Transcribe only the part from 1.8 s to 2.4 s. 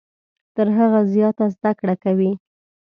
کوي.